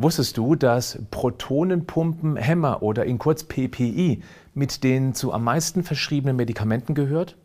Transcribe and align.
Wusstest 0.00 0.36
du, 0.38 0.54
dass 0.54 1.00
Protonenpumpenhemmer 1.10 2.84
oder 2.84 3.04
in 3.04 3.18
kurz 3.18 3.42
PPI 3.42 4.22
mit 4.54 4.84
den 4.84 5.12
zu 5.12 5.32
am 5.32 5.42
meisten 5.42 5.82
verschriebenen 5.82 6.36
Medikamenten 6.36 6.94
gehört? 6.94 7.36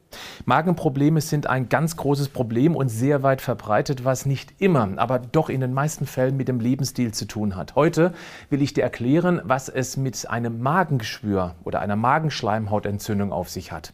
Magenprobleme 0.46 1.20
sind 1.20 1.48
ein 1.48 1.68
ganz 1.68 1.98
großes 1.98 2.30
Problem 2.30 2.76
und 2.76 2.90
sehr 2.90 3.24
weit 3.24 3.42
verbreitet, 3.42 4.06
was 4.06 4.28
nicht 4.28 4.54
immer, 4.60 4.88
aber 4.98 5.18
doch 5.18 5.50
in 5.50 5.62
den 5.62 5.74
meisten 5.74 6.06
Fällen 6.06 6.38
mit 6.38 6.48
dem 6.48 6.60
Lebensstil 6.60 7.12
zu 7.12 7.26
tun 7.26 7.56
hat. 7.56 7.74
Heute 7.74 8.14
will 8.52 8.62
ich 8.62 8.74
dir 8.74 8.84
erklären, 8.84 9.42
was 9.44 9.68
es 9.68 9.98
mit 9.98 10.30
einem 10.30 10.62
Magengeschwür 10.62 11.56
oder 11.64 11.80
einer 11.80 11.96
Magenschleimhautentzündung 11.96 13.32
auf 13.32 13.50
sich 13.50 13.72
hat. 13.72 13.94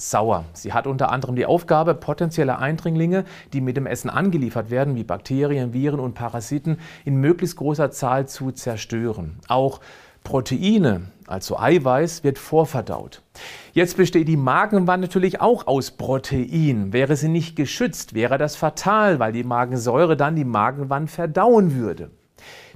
sauer. 0.00 0.44
Sie 0.52 0.72
hat 0.72 0.86
unter 0.86 1.12
anderem 1.12 1.36
die 1.36 1.46
Aufgabe, 1.46 1.94
potenzielle 1.94 2.58
Eindringlinge, 2.58 3.24
die 3.52 3.60
mit 3.60 3.76
dem 3.76 3.86
Essen 3.86 4.10
angeliefert 4.10 4.70
werden, 4.70 4.96
wie 4.96 5.04
Bakterien, 5.04 5.72
Viren 5.72 6.00
und 6.00 6.14
Parasiten, 6.14 6.78
in 7.04 7.16
möglichst 7.16 7.56
großer 7.56 7.90
Zahl 7.90 8.26
zu 8.26 8.50
zerstören. 8.50 9.38
Auch 9.48 9.80
Proteine, 10.24 11.10
also 11.26 11.58
Eiweiß, 11.58 12.24
wird 12.24 12.38
vorverdaut. 12.38 13.22
Jetzt 13.72 13.96
besteht 13.96 14.28
die 14.28 14.36
Magenwand 14.36 15.00
natürlich 15.00 15.40
auch 15.40 15.66
aus 15.66 15.92
Protein. 15.92 16.92
Wäre 16.92 17.16
sie 17.16 17.28
nicht 17.28 17.56
geschützt, 17.56 18.14
wäre 18.14 18.36
das 18.36 18.56
fatal, 18.56 19.18
weil 19.18 19.32
die 19.32 19.44
Magensäure 19.44 20.16
dann 20.16 20.36
die 20.36 20.44
Magenwand 20.44 21.10
verdauen 21.10 21.74
würde. 21.74 22.10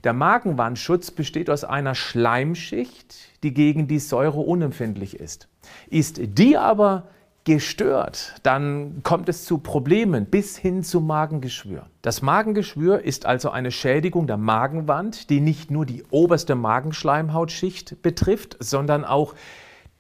Der 0.04 0.12
Magenwandschutz 0.12 1.10
besteht 1.10 1.48
aus 1.48 1.64
einer 1.64 1.94
Schleimschicht, 1.94 3.14
die 3.42 3.54
gegen 3.54 3.88
die 3.88 3.98
Säure 3.98 4.40
unempfindlich 4.40 5.18
ist. 5.18 5.48
Ist 5.88 6.20
die 6.22 6.56
aber 6.56 7.04
gestört, 7.44 8.34
dann 8.42 9.02
kommt 9.02 9.28
es 9.28 9.44
zu 9.44 9.58
Problemen 9.58 10.26
bis 10.26 10.56
hin 10.56 10.82
zu 10.82 11.00
Magengeschwür. 11.00 11.86
Das 12.00 12.22
Magengeschwür 12.22 13.04
ist 13.04 13.26
also 13.26 13.50
eine 13.50 13.70
Schädigung 13.70 14.26
der 14.26 14.38
Magenwand, 14.38 15.28
die 15.28 15.40
nicht 15.40 15.70
nur 15.70 15.84
die 15.84 16.04
oberste 16.10 16.54
Magenschleimhautschicht 16.54 18.00
betrifft, 18.02 18.56
sondern 18.60 19.04
auch 19.04 19.34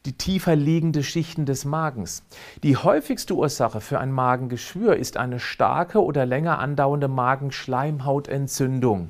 die 0.06 0.16
tiefer 0.16 0.56
liegende 0.56 1.02
Schichten 1.02 1.44
des 1.46 1.64
Magens. 1.64 2.24
Die 2.62 2.76
häufigste 2.76 3.34
Ursache 3.34 3.80
für 3.80 3.98
ein 4.00 4.12
Magengeschwür 4.12 4.96
ist 4.96 5.16
eine 5.16 5.40
starke 5.40 6.02
oder 6.02 6.26
länger 6.26 6.58
andauernde 6.58 7.08
Magenschleimhautentzündung. 7.08 9.08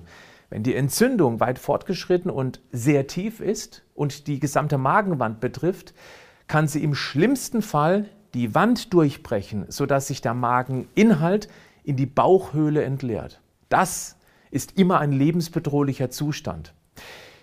Wenn 0.51 0.63
die 0.63 0.77
Entzündung 0.77 1.41
weit 1.41 1.59
fortgeschritten 1.59 2.31
und 2.31 2.61
sehr 2.71 3.09
tief 3.09 3.41
ist 3.41 3.83
und 3.95 4.29
die 4.29 4.39
gesamte 4.39 4.79
Magenwand 4.79 5.41
betrifft, 5.41 5.95
kann 6.47 6.69
sie 6.69 6.83
im 6.83 6.95
schlimmsten 6.95 7.63
Fall 7.63 8.07
die 8.35 8.55
Wand 8.55 8.93
durchbrechen, 8.93 9.67
sodass 9.69 10.09
sich 10.09 10.21
der 10.21 10.35
Mageninhalt 10.35 11.49
in 11.85 11.97
die 11.97 12.07
Bauchhöhle 12.07 12.83
entleert. 12.83 13.41
Das 13.69 14.17
ist 14.51 14.79
immer 14.79 15.01
ein 15.01 15.13
lebensbedrohlicher 15.13 16.11
Zustand. 16.11 16.75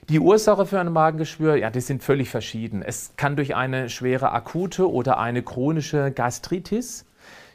Die 0.10 0.20
Ursache 0.20 0.66
für 0.66 0.80
ein 0.80 0.92
Magengeschwür, 0.92 1.56
ja, 1.56 1.70
die 1.70 1.82
sind 1.82 2.04
völlig 2.04 2.30
verschieden. 2.30 2.82
Es 2.82 3.14
kann 3.18 3.36
durch 3.36 3.56
eine 3.56 3.90
schwere 3.90 4.32
akute 4.32 4.92
oder 4.92 5.20
eine 5.20 5.44
chronische 5.44 6.12
Gastritis 6.12 7.06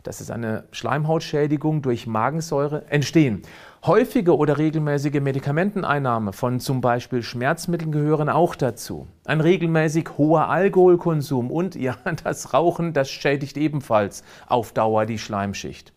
das 0.07 0.21
ist 0.21 0.31
eine 0.31 0.65
Schleimhautschädigung 0.71 1.83
durch 1.83 2.07
Magensäure, 2.07 2.85
entstehen. 2.91 3.43
Häufige 3.87 4.37
oder 4.37 4.59
regelmäßige 4.59 5.21
Medikamenteneinnahme 5.21 6.33
von 6.33 6.59
zum 6.59 6.81
Beispiel 6.81 7.23
Schmerzmitteln 7.23 7.93
gehören 7.93 8.29
auch 8.29 8.57
dazu. 8.57 9.07
Ein 9.25 9.41
regelmäßig 9.41 10.19
hoher 10.19 10.49
Alkoholkonsum 10.49 11.53
und 11.53 11.77
ja, 11.77 11.97
das 12.25 12.53
Rauchen, 12.53 12.95
das 12.95 13.09
schädigt 13.09 13.57
ebenfalls 13.57 14.25
auf 14.49 14.73
Dauer 14.73 15.07
die 15.07 15.21
Schleimschicht. 15.21 15.93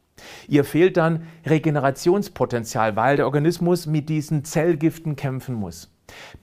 Ihr 0.47 0.63
fehlt 0.63 0.97
dann 0.97 1.27
Regenerationspotenzial, 1.45 2.95
weil 2.95 3.17
der 3.17 3.25
Organismus 3.25 3.85
mit 3.85 4.09
diesen 4.09 4.43
Zellgiften 4.43 5.15
kämpfen 5.15 5.55
muss. 5.55 5.89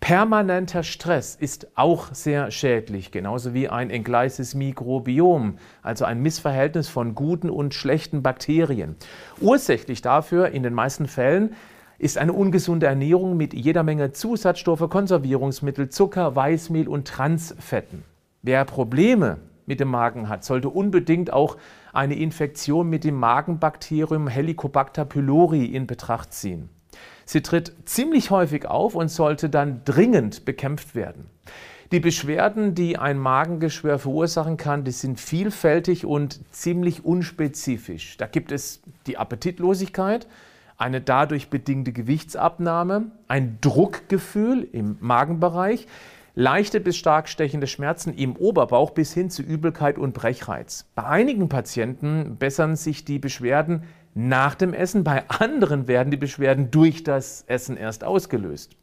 Permanenter 0.01 0.83
Stress 0.83 1.35
ist 1.35 1.69
auch 1.75 2.15
sehr 2.15 2.51
schädlich, 2.51 3.11
genauso 3.11 3.55
wie 3.55 3.69
ein 3.69 3.91
entgleises 3.91 4.55
Mikrobiom, 4.55 5.59
also 5.83 6.05
ein 6.05 6.23
Missverhältnis 6.23 6.89
von 6.89 7.15
guten 7.15 7.51
und 7.51 7.75
schlechten 7.75 8.23
Bakterien. 8.23 8.97
Ursächlich 9.41 10.03
dafür 10.03 10.49
in 10.49 10.63
den 10.63 10.75
meisten 10.75 11.09
Fällen 11.09 11.55
ist 11.99 12.19
eine 12.19 12.33
ungesunde 12.33 12.87
Ernährung 12.87 13.37
mit 13.37 13.55
jeder 13.55 13.83
Menge 13.83 14.13
Zusatzstoffe, 14.13 14.89
Konservierungsmittel, 14.89 15.89
Zucker, 15.89 16.37
Weißmehl 16.37 16.89
und 16.89 17.09
Transfetten. 17.09 18.03
Wer 18.43 18.65
Probleme 18.65 19.39
mit 19.65 19.81
dem 19.81 19.89
Magen 19.89 20.29
hat, 20.29 20.45
sollte 20.45 20.69
unbedingt 20.69 21.33
auch 21.33 21.57
eine 21.97 22.15
Infektion 22.15 22.89
mit 22.89 23.05
dem 23.05 23.17
Magenbakterium 23.17 24.29
Helicobacter 24.29 25.05
pylori 25.05 25.65
in 25.65 25.87
Betracht 25.87 26.33
ziehen. 26.33 26.69
Sie 27.25 27.41
tritt 27.41 27.73
ziemlich 27.87 28.31
häufig 28.31 28.67
auf 28.67 28.95
und 28.95 29.09
sollte 29.09 29.49
dann 29.49 29.81
dringend 29.85 30.45
bekämpft 30.45 30.95
werden. 30.95 31.27
Die 31.93 32.01
Beschwerden, 32.01 32.75
die 32.75 32.99
ein 32.99 33.19
Magengeschwür 33.19 33.99
verursachen 33.99 34.57
kann, 34.57 34.85
die 34.85 34.91
sind 34.91 35.21
vielfältig 35.21 36.05
und 36.05 36.41
ziemlich 36.53 37.05
unspezifisch. 37.05 38.17
Da 38.17 38.27
gibt 38.27 38.53
es 38.53 38.83
die 39.07 39.19
Appetitlosigkeit, 39.19 40.27
eine 40.77 41.01
dadurch 41.01 41.49
bedingte 41.49 41.93
Gewichtsabnahme, 41.93 43.13
ein 43.29 43.59
Druckgefühl 43.61 44.69
im 44.73 44.99
Magenbereich, 45.01 45.87
leichte 46.37 46.81
bis 46.81 46.99
stark 46.99 47.29
stechende 47.29 47.67
Schmerzen 47.67 48.13
im 48.13 48.37
Oberbauch 48.37 48.91
bis 48.91 49.13
hin 49.13 49.31
zu 49.31 49.43
Übelkeit 49.43 49.99
und 49.99 50.13
Brechreiz. 50.13 50.87
Bei 50.95 51.05
einigen 51.05 51.49
Patienten 51.49 52.37
bessern 52.37 52.77
sich 52.77 53.07
die 53.07 53.19
Beschwerden 53.19 53.85
nach 54.15 54.55
dem 54.55 54.75
Essen, 54.75 55.03
bei 55.03 55.29
anderen 55.29 55.89
werden 55.89 56.11
die 56.11 56.19
Beschwerden 56.19 56.71
durch 56.71 57.03
das 57.03 57.43
Essen 57.47 57.77
erst 57.79 58.05
ausgelöst. 58.05 58.77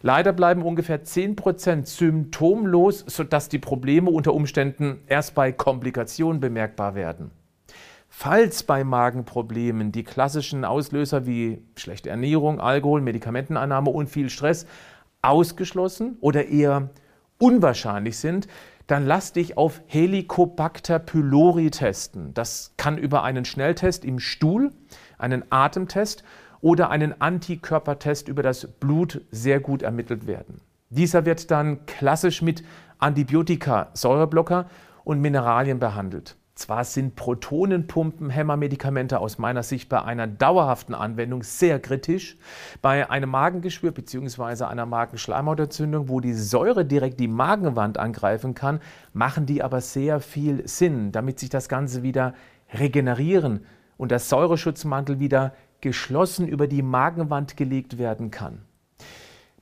Leider 0.00 0.32
bleiben 0.32 0.62
ungefähr 0.62 1.04
10% 1.04 1.86
symptomlos, 1.86 3.04
sodass 3.06 3.48
die 3.50 3.58
Probleme 3.58 4.10
unter 4.10 4.34
Umständen 4.34 5.00
erst 5.06 5.34
bei 5.34 5.52
Komplikationen 5.52 6.40
bemerkbar 6.40 6.94
werden. 6.94 7.30
Falls 8.08 8.62
bei 8.62 8.84
Magenproblemen 8.84 9.90
die 9.90 10.04
klassischen 10.04 10.64
Auslöser 10.64 11.26
wie 11.26 11.62
schlechte 11.76 12.10
Ernährung, 12.10 12.60
Alkohol, 12.60 13.00
Medikamenteneinnahme 13.00 13.90
und 13.90 14.08
viel 14.08 14.30
Stress 14.30 14.66
ausgeschlossen 15.24 16.16
oder 16.20 16.46
eher 16.46 16.90
unwahrscheinlich 17.38 18.18
sind, 18.18 18.48
dann 18.86 19.06
lass 19.06 19.32
dich 19.32 19.56
auf 19.56 19.80
Helicobacter 19.86 20.98
pylori 20.98 21.70
testen. 21.70 22.34
Das 22.34 22.74
kann 22.76 22.98
über 22.98 23.22
einen 23.22 23.44
Schnelltest 23.44 24.04
im 24.04 24.18
Stuhl, 24.18 24.72
einen 25.18 25.44
Atemtest 25.50 26.22
oder 26.60 26.90
einen 26.90 27.20
Antikörpertest 27.20 28.28
über 28.28 28.42
das 28.42 28.66
Blut 28.66 29.22
sehr 29.30 29.60
gut 29.60 29.82
ermittelt 29.82 30.26
werden. 30.26 30.60
Dieser 30.90 31.24
wird 31.24 31.50
dann 31.50 31.86
klassisch 31.86 32.42
mit 32.42 32.62
Antibiotika, 32.98 33.88
Säureblocker 33.94 34.66
und 35.02 35.20
Mineralien 35.20 35.78
behandelt. 35.78 36.36
Zwar 36.54 36.84
sind 36.84 37.16
Protonenpumpenhämmermedikamente 37.16 39.18
aus 39.18 39.38
meiner 39.38 39.64
Sicht 39.64 39.88
bei 39.88 40.02
einer 40.02 40.28
dauerhaften 40.28 40.94
Anwendung 40.94 41.42
sehr 41.42 41.80
kritisch. 41.80 42.36
Bei 42.80 43.10
einem 43.10 43.30
Magengeschwür 43.30 43.90
bzw. 43.90 44.62
einer 44.64 44.86
Magenschleimhautentzündung, 44.86 46.08
wo 46.08 46.20
die 46.20 46.32
Säure 46.32 46.84
direkt 46.84 47.18
die 47.18 47.26
Magenwand 47.26 47.98
angreifen 47.98 48.54
kann, 48.54 48.78
machen 49.12 49.46
die 49.46 49.64
aber 49.64 49.80
sehr 49.80 50.20
viel 50.20 50.68
Sinn, 50.68 51.10
damit 51.10 51.40
sich 51.40 51.50
das 51.50 51.68
Ganze 51.68 52.04
wieder 52.04 52.34
regenerieren 52.72 53.66
und 53.96 54.12
der 54.12 54.20
Säureschutzmantel 54.20 55.18
wieder 55.18 55.54
geschlossen 55.80 56.46
über 56.46 56.68
die 56.68 56.82
Magenwand 56.82 57.56
gelegt 57.56 57.98
werden 57.98 58.30
kann. 58.30 58.62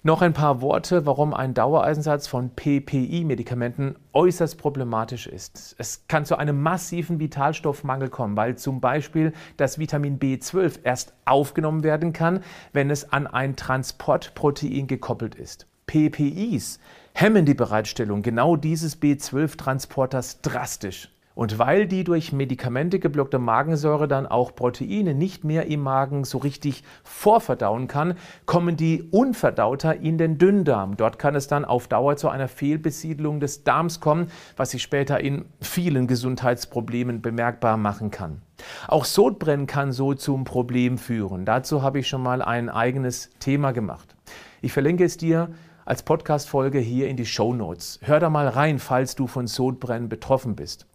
Noch 0.05 0.21
ein 0.21 0.33
paar 0.33 0.61
Worte, 0.61 1.07
warum 1.07 1.33
ein 1.33 1.55
Dauereisensatz 1.55 2.27
von 2.27 2.51
PPI-Medikamenten 2.51 3.95
äußerst 4.13 4.59
problematisch 4.59 5.29
ist. 5.29 5.77
Es 5.79 6.09
kann 6.09 6.25
zu 6.25 6.37
einem 6.37 6.61
massiven 6.61 7.21
Vitalstoffmangel 7.21 8.09
kommen, 8.09 8.37
weil 8.37 8.57
zum 8.57 8.81
Beispiel 8.81 9.33
das 9.59 9.79
Vitamin 9.79 10.19
B12 10.19 10.81
erst 10.83 11.15
aufgenommen 11.25 11.85
werden 11.85 12.13
kann, 12.13 12.41
wenn 12.73 12.91
es 12.91 13.13
an 13.13 13.29
ein 13.29 13.55
Transportprotein 13.55 14.89
gekoppelt 14.89 15.37
ist. 15.37 15.69
PPIs 15.87 16.81
hemmen 17.15 17.47
die 17.47 17.55
Bereitstellung 17.55 18.23
genau 18.23 18.57
dieses 18.57 19.01
B12-Transporters 19.01 20.41
drastisch. 20.43 21.12
Und 21.35 21.59
weil 21.59 21.87
die 21.87 22.05
durch 22.05 22.33
Medikamente 22.33 22.99
geblockte 22.99 23.39
Magensäure 23.39 24.07
dann 24.07 24.27
auch 24.27 24.55
Proteine 24.55 25.15
nicht 25.15 25.45
mehr 25.45 25.67
im 25.67 25.81
Magen 25.81 26.25
so 26.25 26.39
richtig 26.39 26.85
vorverdauen 27.05 27.89
kann, 27.89 28.15
kommen 28.45 28.77
die 28.77 29.03
unverdauter 29.11 29.97
in 29.97 30.19
den 30.19 30.39
Dünndarm. 30.39 30.97
Dort 30.97 31.19
kann 31.19 31.35
es 31.35 31.49
dann 31.49 31.65
auf 31.65 31.89
Dauer 31.89 32.17
zu 32.17 32.29
einer 32.29 32.49
Fehlbesiedlung 32.49 33.41
des 33.41 33.65
Darms 33.65 34.01
kommen, 34.01 34.31
was 34.57 34.73
sich 34.73 34.83
später 34.83 35.21
in 35.21 35.47
vielen 35.61 36.07
Gesundheitsproblemen 36.07 37.23
bemerkbar 37.23 37.77
machen 37.77 38.11
kann. 38.11 38.43
Auch 38.87 39.05
Sodbrennen 39.05 39.67
kann 39.67 39.93
so 39.93 40.15
zum 40.15 40.45
Problem 40.45 40.99
führen. 40.99 41.45
Dazu 41.45 41.83
habe 41.83 41.99
ich 41.99 42.09
schon 42.09 42.23
mal 42.23 42.43
ein 42.43 42.69
eigenes 42.69 43.31
Thema 43.41 43.73
gemacht. 43.73 44.15
Ich 44.61 44.73
verlinke 44.73 45.05
es 45.05 45.17
dir 45.17 45.51
als 45.85 46.03
Podcast-Folge 46.03 46.79
hier 46.79 47.09
in 47.09 47.17
die 47.17 47.27
Show 47.27 47.55
Notes. 47.55 47.99
Hör 48.03 48.21
da 48.21 48.31
mal 48.31 48.47
rein, 48.47 48.79
falls 48.79 49.17
du 49.17 49.27
von 49.27 49.47
Sodbrennen 49.47 50.09
betroffen 50.09 50.55
bist. 50.55 50.87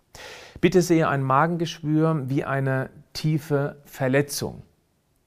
Bitte 0.60 0.82
sehe 0.82 1.08
ein 1.08 1.22
Magengeschwür 1.22 2.24
wie 2.30 2.44
eine 2.44 2.90
tiefe 3.14 3.78
Verletzung. 3.86 4.64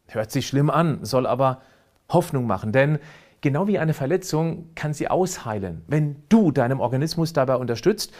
Hört 0.08 0.32
sich 0.32 0.48
schlimm 0.48 0.70
an, 0.70 1.04
soll 1.04 1.26
aber 1.26 1.60
Hoffnung 2.08 2.46
machen, 2.46 2.72
denn 2.72 2.98
genau 3.40 3.68
wie 3.68 3.78
eine 3.78 3.94
Verletzung 3.94 4.70
kann 4.74 4.92
sie 4.92 5.08
ausheilen, 5.08 5.82
wenn 5.86 6.16
du 6.28 6.50
deinem 6.50 6.80
Organismus 6.80 7.32
dabei 7.32 7.56
unterstützt 7.56 8.12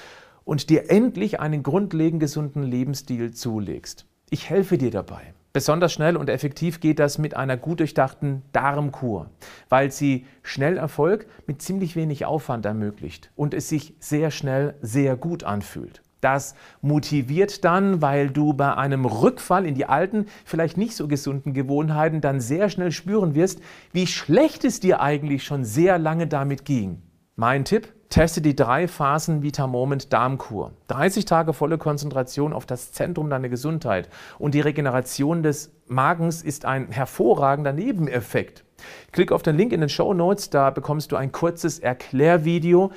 und 0.45 0.71
dir 0.71 0.89
endlich 0.91 1.41
einen 1.41 1.65
grundlegend 1.65 2.21
gesunden 2.21 2.63
Lebensstil 2.63 3.33
zulegst. 3.33 4.07
Ich 4.31 4.49
helfe 4.49 4.79
dir 4.79 4.93
dabei. 4.93 5.35
Besonders 5.53 5.93
schnell 5.93 6.17
und 6.17 6.31
effektiv 6.31 6.79
geht 6.79 7.01
das 7.01 7.19
mit 7.19 7.35
einer 7.37 7.57
gut 7.57 7.81
durchdachten 7.81 8.43
Darmkur, 8.53 9.31
weil 9.69 9.91
sie 9.91 10.27
schnell 10.45 10.77
Erfolg 10.77 11.27
mit 11.49 11.61
ziemlich 11.61 11.97
wenig 11.97 12.25
Aufwand 12.25 12.67
ermöglicht 12.67 13.33
und 13.35 13.53
es 13.53 13.69
sich 13.69 13.95
sehr 13.99 14.31
schnell 14.31 14.75
sehr 14.81 15.17
gut 15.17 15.43
anfühlt. 15.43 16.03
Das 16.21 16.55
motiviert 16.83 17.65
dann, 17.65 18.03
weil 18.03 18.31
du 18.31 18.53
bei 18.53 18.75
einem 18.75 19.05
Rückfall 19.05 19.67
in 19.67 19.75
die 19.75 19.87
alten, 19.87 20.27
vielleicht 20.45 20.77
nicht 20.77 20.95
so 20.95 21.09
gesunden 21.09 21.55
Gewohnheiten 21.55 22.21
dann 22.21 22.41
sehr 22.41 22.69
schnell 22.69 22.93
spüren 22.93 23.35
wirst, 23.35 23.61
wie 23.93 24.07
schlecht 24.07 24.65
es 24.65 24.81
dir 24.81 25.01
eigentlich 25.01 25.45
schon 25.45 25.65
sehr 25.65 25.99
lange 25.99 26.27
damit 26.27 26.65
ging. 26.65 27.03
Mein 27.37 27.65
Tipp, 27.65 27.93
teste 28.11 28.43
die 28.43 28.57
drei 28.57 28.89
Phasen 28.89 29.43
Vita 29.43 29.67
Moment 29.67 30.13
Darmkur. 30.13 30.73
30 30.89 31.25
Tage 31.25 31.53
volle 31.53 31.79
Konzentration 31.79 32.53
auf 32.53 32.67
das 32.67 32.93
Zentrum 32.93 33.31
deiner 33.31 33.49
Gesundheit 33.49 34.09
und 34.39 34.55
die 34.55 34.61
Regeneration 34.61 35.43
des 35.43 35.73
Magens 35.87 36.43
ist 36.43 36.65
ein 36.67 36.89
hervorragender 36.91 37.73
Nebeneffekt. 37.73 38.65
Klick 39.13 39.33
auf 39.33 39.43
den 39.43 39.57
Link 39.57 39.73
in 39.73 39.81
den 39.81 39.89
Show 39.89 40.13
Notes, 40.13 40.51
da 40.51 40.71
bekommst 40.71 41.13
du 41.13 41.17
ein 41.17 41.33
kurzes 41.33 41.79
Erklärvideo, 41.79 42.91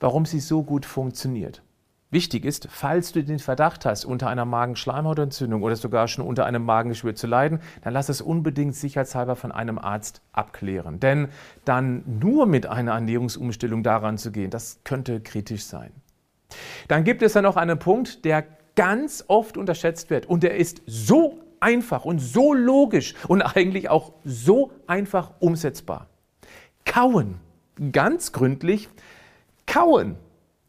warum 0.00 0.26
sie 0.26 0.40
so 0.40 0.62
gut 0.62 0.84
funktioniert. 0.84 1.62
Wichtig 2.10 2.46
ist, 2.46 2.68
falls 2.70 3.12
du 3.12 3.22
den 3.22 3.38
Verdacht 3.38 3.84
hast, 3.84 4.06
unter 4.06 4.28
einer 4.28 4.46
Magenschleimhautentzündung 4.46 5.62
oder 5.62 5.76
sogar 5.76 6.08
schon 6.08 6.24
unter 6.24 6.46
einem 6.46 6.64
Magengeschwür 6.64 7.14
zu 7.14 7.26
leiden, 7.26 7.60
dann 7.82 7.92
lass 7.92 8.08
es 8.08 8.22
unbedingt 8.22 8.74
sicherheitshalber 8.74 9.36
von 9.36 9.52
einem 9.52 9.78
Arzt 9.78 10.22
abklären. 10.32 11.00
Denn 11.00 11.28
dann 11.66 12.02
nur 12.06 12.46
mit 12.46 12.66
einer 12.66 12.92
Ernährungsumstellung 12.92 13.82
daran 13.82 14.16
zu 14.16 14.32
gehen, 14.32 14.50
das 14.50 14.80
könnte 14.84 15.20
kritisch 15.20 15.64
sein. 15.64 15.92
Dann 16.88 17.04
gibt 17.04 17.20
es 17.20 17.34
ja 17.34 17.42
noch 17.42 17.56
einen 17.56 17.78
Punkt, 17.78 18.24
der 18.24 18.46
ganz 18.74 19.24
oft 19.28 19.58
unterschätzt 19.58 20.08
wird 20.08 20.24
und 20.24 20.42
der 20.42 20.56
ist 20.56 20.80
so 20.86 21.40
einfach 21.60 22.06
und 22.06 22.20
so 22.20 22.54
logisch 22.54 23.14
und 23.26 23.42
eigentlich 23.42 23.90
auch 23.90 24.12
so 24.24 24.72
einfach 24.86 25.32
umsetzbar. 25.40 26.06
Kauen. 26.86 27.40
Ganz 27.92 28.32
gründlich 28.32 28.88
kauen. 29.66 30.16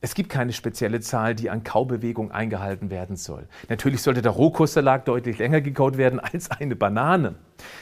Es 0.01 0.15
gibt 0.15 0.29
keine 0.29 0.53
spezielle 0.53 1.01
Zahl, 1.01 1.35
die 1.35 1.49
an 1.49 1.63
Kaubewegung 1.63 2.31
eingehalten 2.31 2.89
werden 2.89 3.17
soll. 3.17 3.47
Natürlich 3.67 4.01
sollte 4.01 4.21
der 4.21 4.31
Rohkostsalat 4.31 5.07
deutlich 5.07 5.37
länger 5.39 5.59
gekaut 5.59 5.97
werden 5.97 6.19
als 6.21 6.51
eine 6.51 6.75
Banane. 6.75 7.35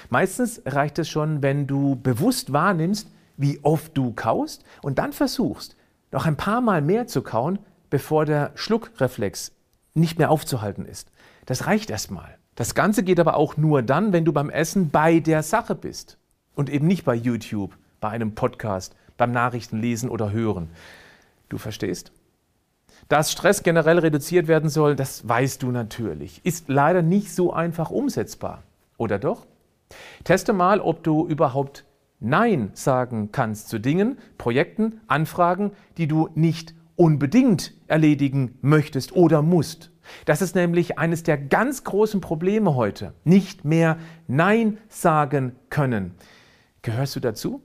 Meistens 0.09 0.61
reicht 0.65 0.97
es 0.97 1.09
schon, 1.09 1.43
wenn 1.43 1.67
du 1.67 1.95
bewusst 1.95 2.53
wahrnimmst, 2.53 3.11
wie 3.37 3.59
oft 3.63 3.95
du 3.95 4.13
kaust 4.13 4.63
und 4.81 4.97
dann 4.97 5.13
versuchst, 5.13 5.75
noch 6.11 6.25
ein 6.25 6.37
paar 6.37 6.61
Mal 6.61 6.81
mehr 6.81 7.05
zu 7.05 7.21
kauen, 7.21 7.59
bevor 7.89 8.25
der 8.25 8.51
Schluckreflex 8.55 9.51
nicht 9.93 10.17
mehr 10.17 10.31
aufzuhalten 10.31 10.85
ist. 10.85 11.11
Das 11.45 11.67
reicht 11.67 11.89
erstmal. 11.89 12.37
Das 12.55 12.73
Ganze 12.73 13.03
geht 13.03 13.19
aber 13.19 13.37
auch 13.37 13.57
nur 13.57 13.83
dann, 13.83 14.13
wenn 14.13 14.25
du 14.25 14.33
beim 14.33 14.49
Essen 14.49 14.89
bei 14.89 15.19
der 15.19 15.43
Sache 15.43 15.75
bist 15.75 16.17
und 16.55 16.71
eben 16.71 16.87
nicht 16.87 17.05
bei 17.05 17.13
YouTube, 17.13 17.77
bei 17.99 18.09
einem 18.09 18.33
Podcast, 18.33 18.95
beim 19.17 19.31
Nachrichtenlesen 19.31 20.09
oder 20.09 20.31
Hören. 20.31 20.69
Du 21.49 21.57
verstehst? 21.57 22.11
Dass 23.09 23.31
Stress 23.31 23.63
generell 23.63 23.99
reduziert 23.99 24.47
werden 24.47 24.69
soll, 24.69 24.95
das 24.95 25.27
weißt 25.27 25.63
du 25.63 25.71
natürlich. 25.71 26.41
Ist 26.43 26.67
leider 26.67 27.01
nicht 27.01 27.33
so 27.33 27.53
einfach 27.53 27.89
umsetzbar. 27.89 28.63
Oder 28.97 29.19
doch? 29.19 29.45
Teste 30.23 30.53
mal, 30.53 30.81
ob 30.81 31.03
du 31.03 31.27
überhaupt 31.27 31.85
Nein 32.19 32.71
sagen 32.73 33.31
kannst 33.31 33.69
zu 33.69 33.79
Dingen, 33.79 34.17
Projekten, 34.37 35.01
Anfragen, 35.07 35.71
die 35.97 36.07
du 36.07 36.29
nicht 36.35 36.73
unbedingt 36.95 37.73
erledigen 37.87 38.57
möchtest 38.61 39.15
oder 39.15 39.41
musst. 39.41 39.91
Das 40.25 40.41
ist 40.41 40.55
nämlich 40.55 40.97
eines 40.97 41.23
der 41.23 41.37
ganz 41.37 41.83
großen 41.83 42.21
Probleme 42.21 42.75
heute. 42.75 43.13
Nicht 43.23 43.65
mehr 43.65 43.97
Nein 44.27 44.79
sagen 44.89 45.55
können. 45.69 46.15
Gehörst 46.81 47.15
du 47.15 47.19
dazu? 47.19 47.61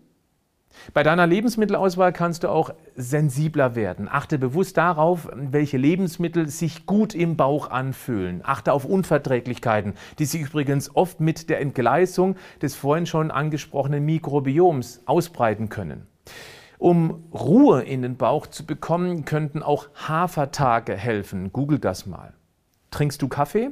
Bei 0.94 1.02
deiner 1.02 1.26
Lebensmittelauswahl 1.26 2.12
kannst 2.12 2.44
du 2.44 2.48
auch 2.48 2.70
sensibler 2.96 3.74
werden. 3.74 4.08
Achte 4.10 4.38
bewusst 4.38 4.76
darauf, 4.76 5.28
welche 5.34 5.76
Lebensmittel 5.76 6.48
sich 6.48 6.86
gut 6.86 7.14
im 7.14 7.36
Bauch 7.36 7.70
anfühlen. 7.70 8.40
Achte 8.44 8.72
auf 8.72 8.84
Unverträglichkeiten, 8.84 9.94
die 10.18 10.24
sich 10.24 10.42
übrigens 10.42 10.94
oft 10.94 11.20
mit 11.20 11.50
der 11.50 11.60
Entgleisung 11.60 12.36
des 12.60 12.74
vorhin 12.74 13.06
schon 13.06 13.30
angesprochenen 13.30 14.04
Mikrobioms 14.04 15.02
ausbreiten 15.06 15.68
können. 15.68 16.06
Um 16.78 17.28
Ruhe 17.32 17.82
in 17.82 18.02
den 18.02 18.16
Bauch 18.16 18.48
zu 18.48 18.66
bekommen, 18.66 19.24
könnten 19.24 19.62
auch 19.62 19.88
Hafertage 19.94 20.96
helfen. 20.96 21.52
Google 21.52 21.78
das 21.78 22.06
mal. 22.06 22.34
Trinkst 22.90 23.22
du 23.22 23.28
Kaffee? 23.28 23.70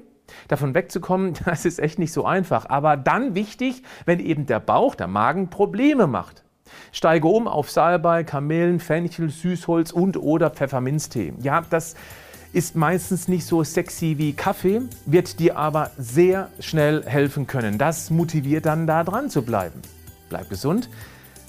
Davon 0.48 0.74
wegzukommen, 0.74 1.34
das 1.44 1.64
ist 1.64 1.80
echt 1.80 1.98
nicht 1.98 2.12
so 2.12 2.24
einfach. 2.24 2.68
Aber 2.68 2.96
dann 2.96 3.34
wichtig, 3.34 3.82
wenn 4.04 4.20
eben 4.20 4.46
der 4.46 4.60
Bauch, 4.60 4.94
der 4.94 5.08
Magen 5.08 5.50
Probleme 5.50 6.06
macht. 6.06 6.44
Steige 6.92 7.28
um 7.28 7.46
auf 7.46 7.70
Salbei, 7.70 8.24
Kamelen, 8.24 8.80
Fenchel, 8.80 9.30
Süßholz 9.30 9.92
und 9.92 10.16
oder 10.16 10.50
Pfefferminztee. 10.50 11.32
Ja, 11.42 11.62
das 11.68 11.94
ist 12.52 12.74
meistens 12.74 13.28
nicht 13.28 13.46
so 13.46 13.62
sexy 13.62 14.16
wie 14.18 14.32
Kaffee, 14.32 14.82
wird 15.06 15.38
dir 15.38 15.56
aber 15.56 15.92
sehr 15.96 16.48
schnell 16.58 17.04
helfen 17.06 17.46
können. 17.46 17.78
Das 17.78 18.10
motiviert 18.10 18.66
dann 18.66 18.86
da 18.86 19.04
dran 19.04 19.30
zu 19.30 19.42
bleiben. 19.42 19.80
Bleib 20.28 20.48
gesund, 20.50 20.88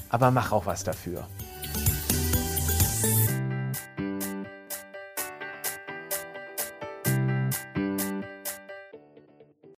aber 0.09 0.29
mach 0.31 0.51
auch 0.51 0.65
was 0.65 0.83
dafür. 0.83 1.25